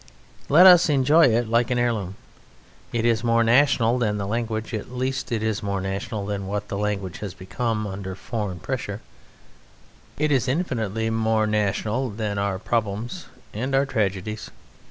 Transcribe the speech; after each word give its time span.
Let 0.49 0.65
us 0.65 0.89
enjoy 0.89 1.25
it 1.25 1.47
like 1.47 1.69
an 1.69 1.77
heirloom. 1.77 2.15
It 2.91 3.05
is 3.05 3.23
more 3.23 3.43
national 3.43 3.99
than 3.99 4.17
the 4.17 4.25
language; 4.25 4.73
at 4.73 4.89
least 4.89 5.31
it 5.31 5.43
is 5.43 5.61
more 5.61 5.79
national 5.79 6.25
than 6.25 6.47
what 6.47 6.69
the 6.69 6.77
language 6.79 7.19
has 7.19 7.35
become 7.35 7.85
under 7.85 8.15
foreign 8.15 8.59
pressure; 8.59 9.01
it 10.17 10.31
is 10.31 10.47
infinitely 10.47 11.11
more 11.11 11.45
national 11.45 12.09
than 12.09 12.39
our 12.39 12.57
problems 12.57 13.27
and 13.53 13.75
our 13.75 13.85
tragedies. 13.85 14.49